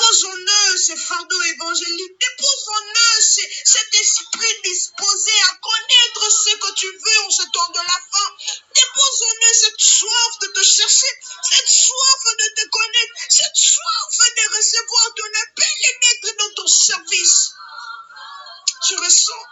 Eux 0.09 0.77
ce 0.77 0.95
fardeau 0.95 1.41
évangélique. 1.43 2.23
Eux 2.23 3.21
cet 3.65 3.93
esprit 3.93 4.55
disposé 4.63 5.31
à 5.49 5.55
connaître 5.55 6.31
ce 6.31 6.55
que 6.55 6.73
tu 6.75 6.87
veux 6.87 7.19
en 7.25 7.29
ce 7.29 7.43
temps 7.51 7.71
de 7.73 7.79
la 7.79 7.99
fin. 8.11 8.29
Eux 8.77 9.53
cette 9.53 9.81
soif 9.81 10.39
de 10.41 10.47
te 10.47 10.63
chercher, 10.63 11.13
cette 11.51 11.67
soif 11.67 12.23
de 12.39 12.61
te 12.61 12.69
connaître, 12.69 13.13
cette 13.29 13.55
soif 13.55 14.17
de 14.37 14.55
recevoir 14.55 15.13
ton 15.15 15.31
appel 15.43 15.75
et 15.89 15.99
d'être 16.01 16.37
dans 16.37 16.53
ton 16.55 16.67
service. 16.67 17.51
Je 18.89 18.95
ressens. 18.95 19.45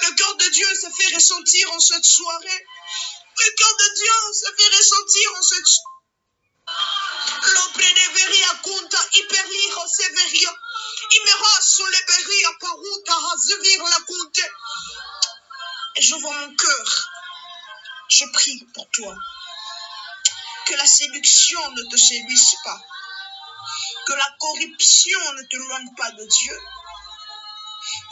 Le 0.00 0.14
cœur 0.16 0.36
de 0.36 0.48
Dieu 0.48 0.68
se 0.74 0.90
fait 0.90 1.14
ressentir 1.14 1.72
en 1.72 1.80
cette 1.80 2.04
soirée. 2.04 2.66
Le 3.38 3.50
cœur 3.56 3.76
de 3.76 3.94
Dieu 3.94 4.32
se 4.32 4.52
fait 4.56 4.76
ressentir 4.76 5.34
en 5.36 5.42
cette 5.42 5.66
soirée. 5.66 5.93
Lopredeveria 7.74 8.52
kunta 8.62 8.98
hazevir 13.26 13.82
la 13.82 14.00
vois 16.14 16.38
mon 16.38 16.54
cœur. 16.54 17.10
Je 18.08 18.24
prie 18.32 18.64
pour 18.74 18.88
toi. 18.90 19.16
Que 20.66 20.74
la 20.74 20.86
séduction 20.86 21.70
ne 21.72 21.82
te 21.90 21.96
séduise 21.96 22.54
pas. 22.64 22.80
Que 24.06 24.12
la 24.12 24.36
corruption 24.38 25.32
ne 25.32 25.42
te 25.42 25.56
loigne 25.56 25.94
pas 25.96 26.10
de 26.12 26.24
Dieu. 26.26 26.58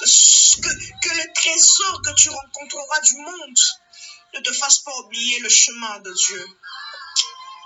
Que, 0.01 0.71
que 1.03 1.15
le 1.15 1.33
trésor 1.35 2.03
que 2.03 2.15
tu 2.15 2.31
rencontreras 2.31 3.01
du 3.01 3.17
monde 3.19 3.59
ne 4.35 4.41
te 4.41 4.53
fasse 4.53 4.79
pas 4.79 4.97
oublier 4.99 5.39
le 5.41 5.49
chemin 5.49 6.01
de 6.01 6.13
Dieu. 6.13 6.47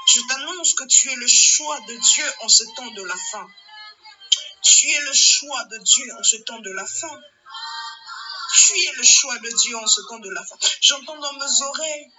Je 0.07 0.21
t'annonce 0.29 0.75
que 0.75 0.85
tu 0.85 1.11
es 1.11 1.16
le 1.16 1.27
choix 1.27 1.81
de 1.81 1.97
Dieu 1.97 2.33
en 2.42 2.49
ce 2.49 2.62
temps 2.77 2.90
de 2.92 3.03
la 3.03 3.16
fin. 3.33 3.49
Tu 4.62 4.88
es 4.88 5.01
le 5.01 5.12
choix 5.12 5.64
de 5.64 5.79
Dieu 5.79 6.07
en 6.19 6.23
ce 6.23 6.37
temps 6.37 6.61
de 6.61 6.71
la 6.71 6.87
fin. 6.87 7.21
Tu 8.57 8.73
es 8.73 8.92
le 8.92 9.05
choix 9.05 9.38
de 9.38 9.51
Dieu 9.51 9.77
en 9.77 9.87
ce 9.87 10.01
temps 10.09 10.19
de 10.21 10.31
la 10.31 10.45
fin. 10.45 10.57
J'entends 10.81 11.19
dans 11.19 11.33
mes 11.33 11.62
oreilles, 11.62 12.12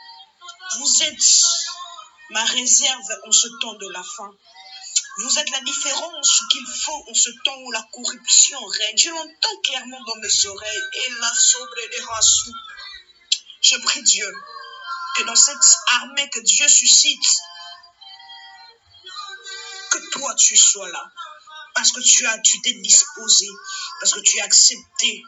vous 0.79 1.03
êtes 1.03 1.43
ma 2.31 2.43
réserve 2.43 3.19
en 3.25 3.31
ce 3.31 3.47
temps 3.61 3.75
de 3.75 3.89
la 3.89 4.03
fin. 4.03 4.31
Vous 5.19 5.39
êtes 5.39 5.49
la 5.49 5.61
différence 5.61 6.41
qu'il 6.51 6.65
faut 6.67 7.05
en 7.09 7.13
ce 7.13 7.29
temps 7.43 7.57
où 7.57 7.71
la 7.71 7.83
corruption 7.91 8.59
règne. 8.65 8.97
Je 8.97 9.09
l'entends 9.09 9.61
clairement 9.63 10.03
dans 10.05 10.15
mes 10.17 10.45
oreilles. 10.45 10.83
Et 10.93 11.09
la 11.19 11.33
sobre 11.33 11.89
des 11.89 12.03
rassous. 12.03 12.53
Je 13.61 13.77
prie 13.77 14.03
Dieu 14.03 14.31
que 15.15 15.23
dans 15.23 15.35
cette 15.35 15.67
armée 15.87 16.29
que 16.29 16.39
Dieu 16.41 16.67
suscite, 16.67 17.27
tu 20.37 20.55
sois 20.55 20.89
là. 20.89 21.11
Parce 21.75 21.91
que 21.91 22.01
tu 22.01 22.25
as, 22.25 22.39
tu 22.39 22.61
t'es 22.61 22.73
disposé, 22.73 23.47
parce 23.99 24.13
que 24.13 24.19
tu 24.21 24.39
as 24.39 24.45
accepté 24.45 25.23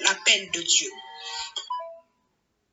l'appel 0.00 0.50
de 0.50 0.60
Dieu. 0.60 0.90